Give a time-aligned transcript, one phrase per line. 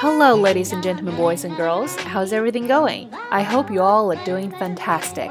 [0.00, 1.94] Hello, ladies and gentlemen, boys and girls.
[1.94, 3.12] How's everything going?
[3.30, 5.30] I hope you all are doing fantastic.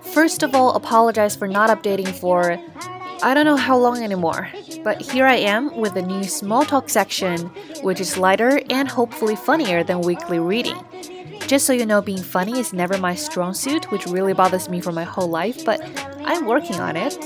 [0.00, 2.58] First of all, apologize for not updating for
[3.22, 4.48] I don't know how long anymore.
[4.82, 7.48] But here I am with a new small talk section,
[7.82, 10.82] which is lighter and hopefully funnier than weekly reading.
[11.46, 14.80] Just so you know, being funny is never my strong suit, which really bothers me
[14.80, 15.78] for my whole life, but
[16.24, 17.18] I'm working on it.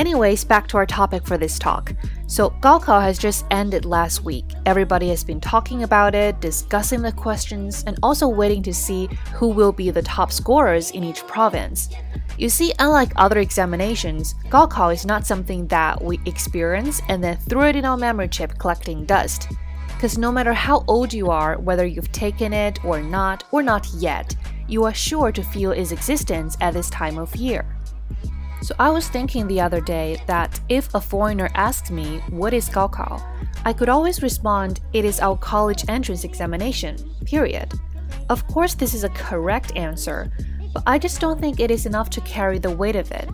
[0.00, 1.92] Anyways, back to our topic for this talk.
[2.26, 4.46] So, Gaokao has just ended last week.
[4.64, 9.48] Everybody has been talking about it, discussing the questions, and also waiting to see who
[9.48, 11.90] will be the top scorers in each province.
[12.38, 17.68] You see, unlike other examinations, Gaokao is not something that we experience and then throw
[17.68, 19.48] it in our memory chip collecting dust.
[19.88, 23.86] Because no matter how old you are, whether you've taken it or not, or not
[23.98, 24.34] yet,
[24.66, 27.66] you are sure to feel its existence at this time of year.
[28.62, 32.68] So I was thinking the other day that if a foreigner asked me what is
[32.68, 33.22] Gaokao,
[33.64, 36.96] I could always respond it is our college entrance examination.
[37.24, 37.72] Period.
[38.28, 40.30] Of course this is a correct answer,
[40.74, 43.30] but I just don't think it is enough to carry the weight of it.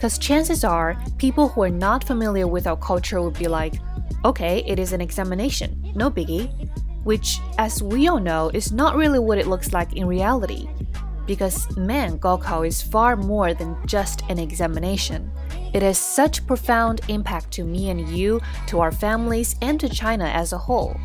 [0.00, 3.74] Cuz chances are people who are not familiar with our culture would be like,
[4.24, 5.92] "Okay, it is an examination.
[5.94, 6.50] No biggie."
[7.04, 10.68] Which as we all know is not really what it looks like in reality
[11.26, 15.30] because man, Gaokao is far more than just an examination.
[15.72, 20.24] It has such profound impact to me and you, to our families, and to China
[20.24, 20.96] as a whole.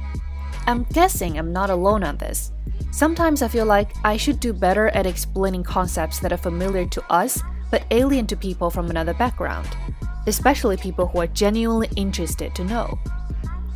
[0.66, 2.52] I'm guessing I'm not alone on this.
[2.92, 7.04] Sometimes I feel like I should do better at explaining concepts that are familiar to
[7.12, 9.68] us but alien to people from another background,
[10.26, 12.98] especially people who are genuinely interested to know.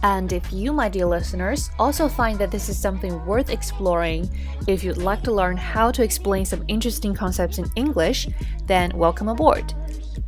[0.03, 4.29] And if you, my dear listeners, also find that this is something worth exploring,
[4.67, 8.27] if you'd like to learn how to explain some interesting concepts in English,
[8.65, 9.73] then welcome aboard.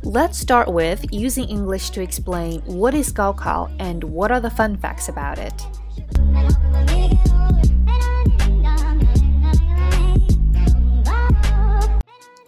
[0.02, 4.76] Let's start with using English to explain what is Gaokao and what are the fun
[4.76, 5.60] facts about it.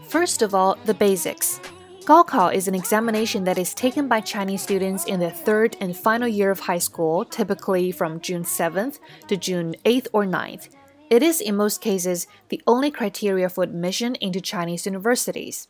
[0.09, 1.61] First of all, the basics.
[2.07, 6.29] Gaokao is an examination that is taken by Chinese students in their third and final
[6.29, 10.69] year of high school, typically from June 7th to June 8th or 9th.
[11.11, 15.67] It is, in most cases, the only criteria for admission into Chinese universities.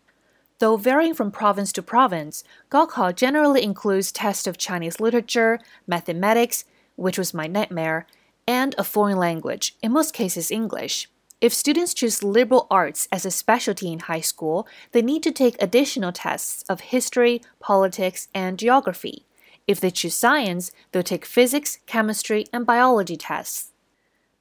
[0.58, 7.16] Though varying from province to province, Gaokao generally includes tests of Chinese literature, mathematics, which
[7.16, 8.06] was my nightmare,
[8.46, 11.08] and a foreign language, in most cases English.
[11.41, 15.59] If students choose liberal arts as a specialty in high school, they need to take
[15.59, 19.25] additional tests of history, politics, and geography.
[19.65, 23.71] If they choose science, they'll take physics, chemistry, and biology tests.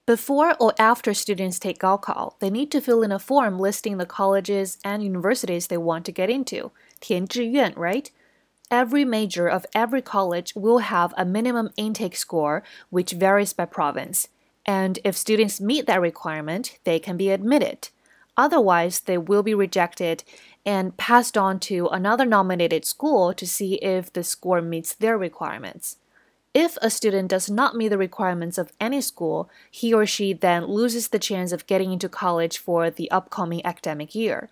[0.04, 4.04] Before or after students take Gaokao, they need to fill in a form listing the
[4.04, 6.72] colleges and universities they want to get into.
[7.00, 8.10] 填志愿, right?
[8.70, 14.28] Every major of every college will have a minimum intake score, which varies by province
[14.65, 17.89] and if students meet that requirement, they can be admitted.
[18.37, 20.23] Otherwise, they will be rejected
[20.65, 25.97] and passed on to another nominated school to see if the score meets their requirements.
[26.53, 30.65] If a student does not meet the requirements of any school, he or she then
[30.65, 34.49] loses the chance of getting into college for the upcoming academic year.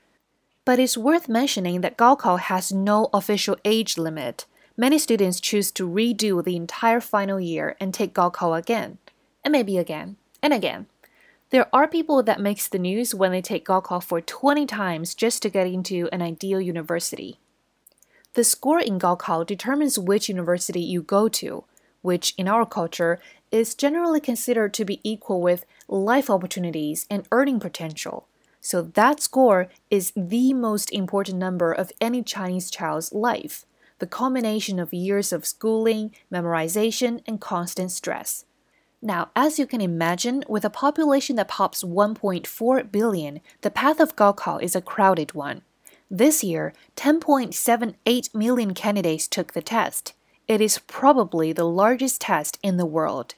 [0.66, 4.46] But it's worth mentioning that Gaokao has no official age limit.
[4.78, 8.98] Many students choose to redo the entire final year and take Gaokao again
[9.44, 10.88] and maybe again and again.
[11.50, 15.42] There are people that makes the news when they take Gaokao for 20 times just
[15.44, 17.40] to get into an ideal university.
[18.34, 21.66] The score in Gaokao determines which university you go to,
[22.02, 23.20] which in our culture
[23.52, 28.28] is generally considered to be equal with life opportunities and earning potential.
[28.60, 33.66] So that score is the most important number of any Chinese child's life,
[34.00, 38.46] the combination of years of schooling, memorization, and constant stress.
[39.06, 44.16] Now, as you can imagine, with a population that pops 1.4 billion, the path of
[44.16, 45.62] Gaokao is a crowded one.
[46.10, 50.14] This year, 10.78 million candidates took the test.
[50.48, 53.36] It is probably the largest test in the world.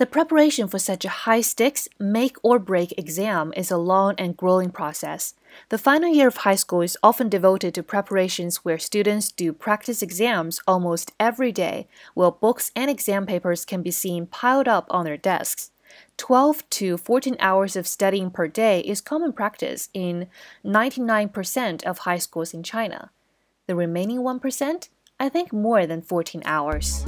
[0.00, 4.34] The preparation for such a high stakes, make or break exam is a long and
[4.34, 5.34] grueling process.
[5.68, 10.00] The final year of high school is often devoted to preparations where students do practice
[10.00, 15.04] exams almost every day, while books and exam papers can be seen piled up on
[15.04, 15.70] their desks.
[16.16, 20.28] 12 to 14 hours of studying per day is common practice in
[20.64, 23.10] 99% of high schools in China.
[23.66, 24.88] The remaining 1%,
[25.20, 27.04] I think more than 14 hours.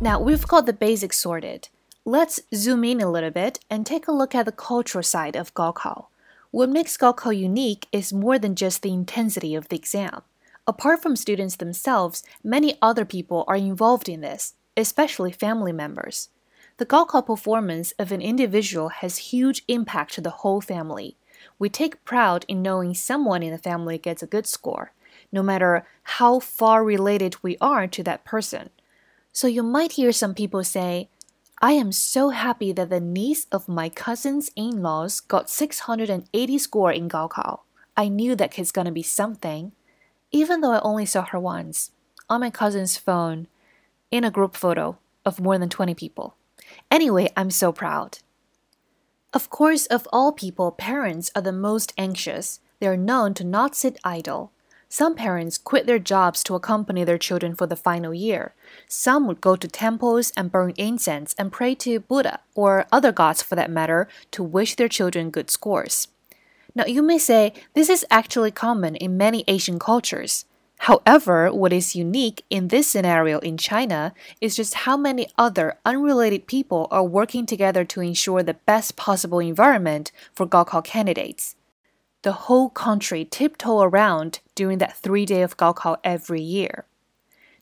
[0.00, 1.70] Now we've got the basics sorted.
[2.04, 5.52] Let's zoom in a little bit and take a look at the cultural side of
[5.54, 6.06] Gaokao.
[6.52, 10.22] What makes Gaokao unique is more than just the intensity of the exam.
[10.68, 16.28] Apart from students themselves, many other people are involved in this, especially family members.
[16.76, 21.16] The Gaokao performance of an individual has huge impact to the whole family.
[21.58, 24.92] We take pride in knowing someone in the family gets a good score,
[25.32, 28.70] no matter how far related we are to that person.
[29.38, 31.10] So you might hear some people say,
[31.62, 37.08] I am so happy that the niece of my cousin's in-laws got 680 score in
[37.08, 37.60] Gaokao.
[37.96, 39.70] I knew that kid's gonna be something,
[40.32, 41.92] even though I only saw her once
[42.28, 43.46] on my cousin's phone
[44.10, 46.34] in a group photo of more than 20 people.
[46.90, 48.18] Anyway, I'm so proud.
[49.32, 52.58] Of course, of all people, parents are the most anxious.
[52.80, 54.50] They are known to not sit idle.
[54.90, 58.54] Some parents quit their jobs to accompany their children for the final year.
[58.86, 63.42] Some would go to temples and burn incense and pray to Buddha, or other gods
[63.42, 66.08] for that matter, to wish their children good scores.
[66.74, 70.46] Now, you may say this is actually common in many Asian cultures.
[70.82, 76.46] However, what is unique in this scenario in China is just how many other unrelated
[76.46, 81.56] people are working together to ensure the best possible environment for Gaokao candidates
[82.28, 86.84] the whole country tiptoe around during that three day of Gaokao every year.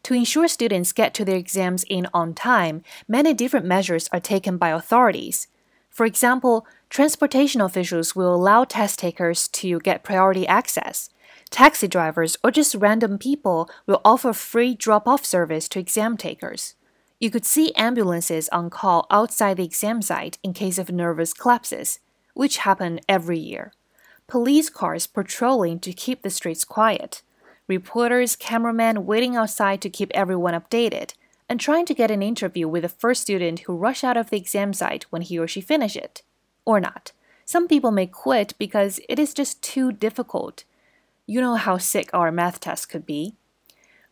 [0.02, 4.58] To ensure students get to their exams in on time, many different measures are taken
[4.58, 5.46] by authorities.
[5.88, 11.10] For example, transportation officials will allow test takers to get priority access.
[11.48, 16.74] Taxi drivers or just random people will offer free drop off service to exam takers.
[17.20, 22.00] You could see ambulances on call outside the exam site in case of nervous collapses,
[22.34, 23.72] which happen every year
[24.28, 27.22] police cars patrolling to keep the streets quiet,
[27.68, 31.14] reporters, cameramen waiting outside to keep everyone updated,
[31.48, 34.36] and trying to get an interview with the first student who rush out of the
[34.36, 36.22] exam site when he or she finish it.
[36.64, 37.12] Or not.
[37.44, 40.64] Some people may quit because it is just too difficult.
[41.26, 43.34] You know how sick our math test could be.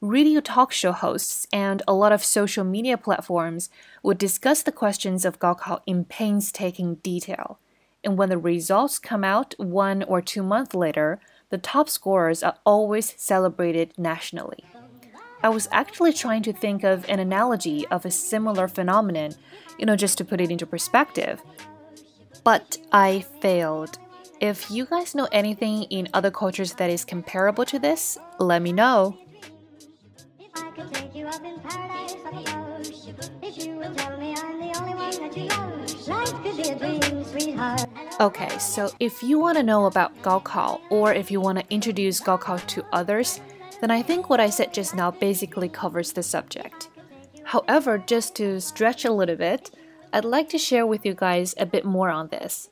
[0.01, 3.71] Radio talk show hosts and a lot of social media platforms
[4.03, 7.59] would discuss the questions of Gaokao in painstaking detail
[8.05, 11.21] and when the results come out one or two months later,
[11.51, 14.65] the top scorers are always celebrated nationally.
[15.43, 19.35] I was actually trying to think of an analogy of a similar phenomenon,
[19.79, 21.43] you know, just to put it into perspective.
[22.45, 23.99] But I failed.
[24.41, 28.73] If you guys know anything in other cultures that is comparable to this, let me
[28.73, 29.19] know.
[38.21, 42.21] Okay, so if you want to know about Gaokao or if you want to introduce
[42.21, 43.41] Gaokao to others,
[43.81, 46.91] then I think what I said just now basically covers the subject.
[47.43, 49.73] However, just to stretch a little bit,
[50.13, 52.71] I'd like to share with you guys a bit more on this.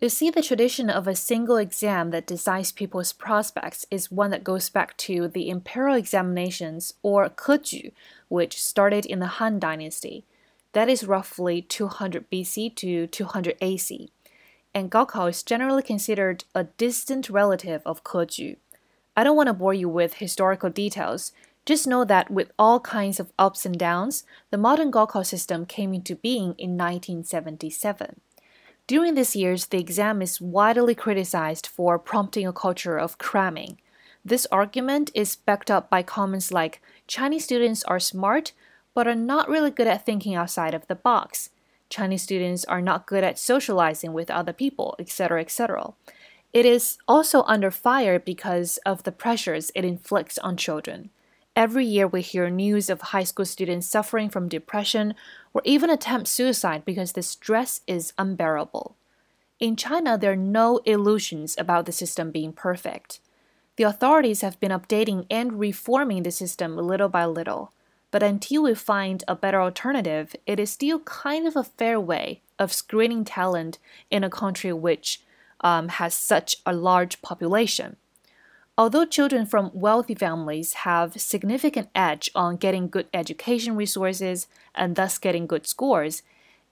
[0.00, 4.42] You see, the tradition of a single exam that decides people's prospects is one that
[4.42, 7.92] goes back to the imperial examinations or Keju,
[8.28, 10.24] which started in the Han Dynasty.
[10.72, 14.12] That is roughly 200 BC to 200 AC.
[14.78, 18.58] And Gaokao is generally considered a distant relative of Keju.
[19.16, 21.32] I don't want to bore you with historical details.
[21.66, 24.22] Just know that with all kinds of ups and downs,
[24.52, 28.20] the modern Gaokao system came into being in 1977.
[28.86, 33.80] During these years, the exam is widely criticized for prompting a culture of cramming.
[34.24, 38.52] This argument is backed up by comments like Chinese students are smart,
[38.94, 41.50] but are not really good at thinking outside of the box.
[41.90, 45.92] Chinese students are not good at socializing with other people, etc., etc.
[46.52, 51.10] It is also under fire because of the pressures it inflicts on children.
[51.54, 55.14] Every year we hear news of high school students suffering from depression
[55.52, 58.96] or even attempt suicide because the stress is unbearable.
[59.58, 63.18] In China, there are no illusions about the system being perfect.
[63.74, 67.72] The authorities have been updating and reforming the system little by little.
[68.10, 72.40] But until we find a better alternative, it is still kind of a fair way
[72.58, 73.78] of screening talent
[74.10, 75.20] in a country which
[75.60, 77.96] um, has such a large population.
[78.78, 85.18] Although children from wealthy families have significant edge on getting good education resources and thus
[85.18, 86.22] getting good scores,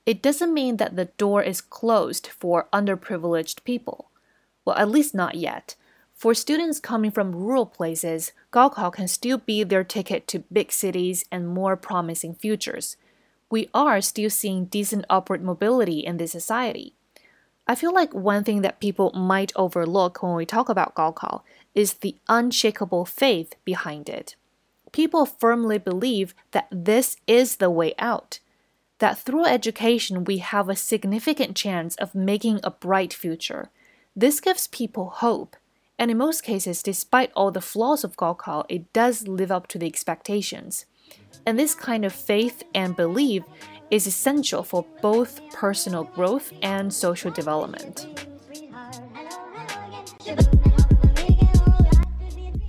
[0.06, 4.08] it doesn't mean that the door is closed for underprivileged people.
[4.64, 5.74] Well, at least not yet.
[6.16, 11.26] For students coming from rural places, Gaokao can still be their ticket to big cities
[11.30, 12.96] and more promising futures.
[13.50, 16.94] We are still seeing decent upward mobility in this society.
[17.66, 21.42] I feel like one thing that people might overlook when we talk about Gaokao
[21.75, 24.37] is the unshakable faith behind it.
[24.92, 28.38] People firmly believe that this is the way out,
[29.00, 33.68] that through education we have a significant chance of making a bright future
[34.18, 35.56] This gives people hope,
[35.98, 39.78] and in most cases, despite all the flaws of Gaokao, it does live up to
[39.78, 40.84] the expectations.
[41.46, 43.44] And this kind of faith and belief
[43.90, 48.06] is essential for both personal growth and social development.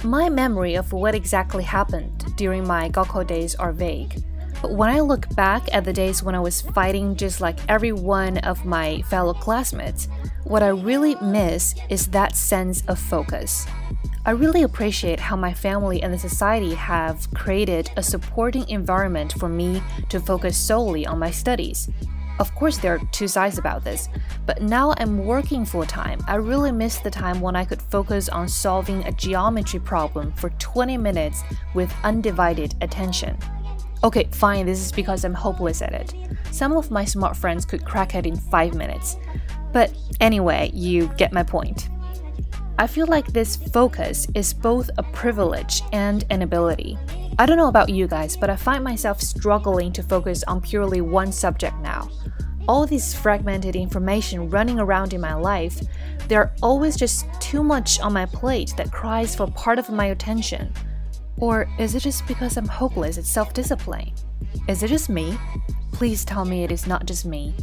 [0.03, 4.23] My memory of what exactly happened during my Gaokao days are vague.
[4.61, 7.91] But when I look back at the days when I was fighting just like every
[7.91, 10.07] one of my fellow classmates,
[10.45, 13.67] what I really miss is that sense of focus.
[14.25, 19.47] I really appreciate how my family and the society have created a supporting environment for
[19.47, 21.89] me to focus solely on my studies.
[22.39, 24.09] Of course, there are two sides about this,
[24.45, 26.19] but now I'm working full time.
[26.27, 30.49] I really miss the time when I could focus on solving a geometry problem for
[30.51, 33.37] 20 minutes with undivided attention.
[34.03, 36.13] Okay, fine, this is because I'm hopeless at it.
[36.51, 39.17] Some of my smart friends could crack it in 5 minutes.
[39.73, 41.89] But anyway, you get my point.
[42.79, 46.95] I feel like this focus is both a privilege and an ability.
[47.39, 51.01] I don't know about you guys, but I find myself struggling to focus on purely
[51.01, 52.09] one subject now.
[52.67, 55.81] All this fragmented information running around in my life,
[56.27, 60.07] there are always just too much on my plate that cries for part of my
[60.07, 60.71] attention.
[61.37, 64.13] Or is it just because I'm hopeless at self discipline?
[64.67, 65.37] Is it just me?
[65.91, 67.53] Please tell me it is not just me.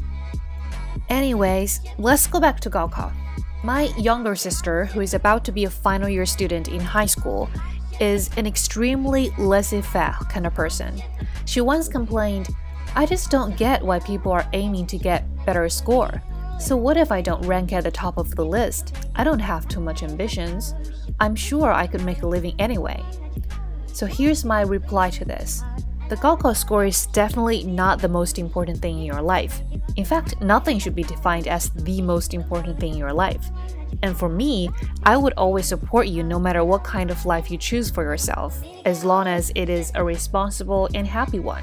[1.08, 3.12] Anyways, let's go back to Gaokao.
[3.62, 7.48] My younger sister, who is about to be a final year student in high school,
[8.00, 11.02] is an extremely laissez faire kind of person.
[11.46, 12.48] She once complained,
[12.94, 16.22] I just don't get why people are aiming to get better score.
[16.60, 18.96] So what if I don't rank at the top of the list?
[19.16, 20.74] I don't have too much ambitions.
[21.18, 23.02] I'm sure I could make a living anyway.
[23.94, 25.62] So here's my reply to this.
[26.08, 29.62] The Gaokao score is definitely not the most important thing in your life.
[29.94, 33.46] In fact, nothing should be defined as the most important thing in your life.
[34.02, 34.68] And for me,
[35.04, 38.60] I would always support you no matter what kind of life you choose for yourself,
[38.84, 41.62] as long as it is a responsible and happy one.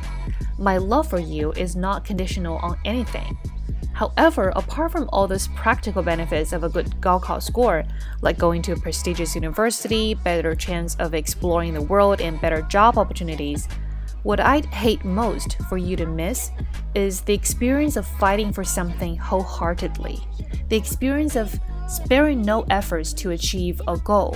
[0.57, 3.37] My love for you is not conditional on anything.
[4.01, 7.83] However, apart from all those practical benefits of a good Gaokao score,
[8.23, 12.97] like going to a prestigious university, better chance of exploring the world, and better job
[12.97, 13.67] opportunities,
[14.23, 16.49] what I'd hate most for you to miss
[16.95, 20.19] is the experience of fighting for something wholeheartedly,
[20.69, 24.35] the experience of sparing no efforts to achieve a goal.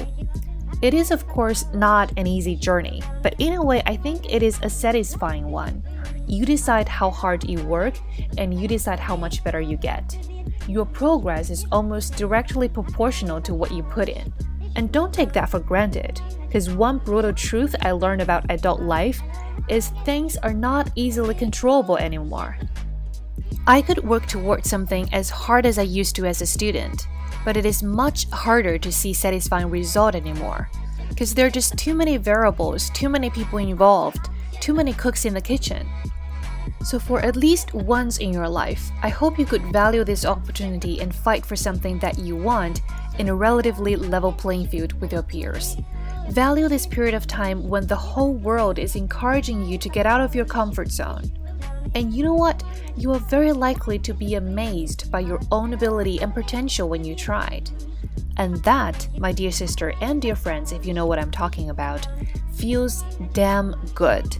[0.82, 4.44] It is, of course, not an easy journey, but in a way, I think it
[4.44, 5.82] is a satisfying one.
[6.28, 7.96] You decide how hard you work,
[8.38, 10.18] and you decide how much better you get.
[10.68, 14.34] Your progress is almost directly proportional to what you put in.
[14.76, 19.22] And don't take that for granted, because one brutal truth I learned about adult life
[19.70, 22.58] is things are not easily controllable anymore.
[23.68, 27.08] I could work towards something as hard as I used to as a student,
[27.46, 30.70] but it is much harder to see satisfying result anymore
[31.08, 35.34] because there are just too many variables, too many people involved, too many cooks in
[35.34, 35.88] the kitchen.
[36.84, 41.00] So, for at least once in your life, I hope you could value this opportunity
[41.00, 42.82] and fight for something that you want
[43.18, 45.78] in a relatively level playing field with your peers.
[46.30, 50.22] Value this period of time when the whole world is encouraging you to get out
[50.22, 51.32] of your comfort zone.
[51.94, 52.64] And you know what?
[52.98, 57.16] You are very likely to be amazed by your own ability and potential when you
[57.16, 57.70] tried.
[58.38, 62.08] And that, my dear sister and dear friends, if you know what I'm talking about,
[62.54, 64.38] feels damn good.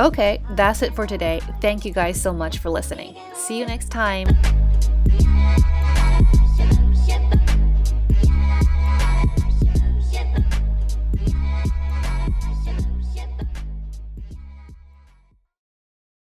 [0.00, 1.40] Okay, that's it for today.
[1.60, 3.16] Thank you guys so much for listening.
[3.34, 4.28] See you next time.